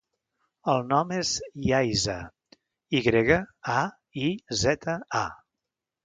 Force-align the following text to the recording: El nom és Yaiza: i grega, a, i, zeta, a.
El 0.71 0.79
nom 0.91 1.11
és 1.17 1.33
Yaiza: 1.65 2.15
i 2.99 3.01
grega, 3.07 3.37
a, 3.75 3.83
i, 4.23 4.31
zeta, 4.63 4.97
a. 5.21 5.23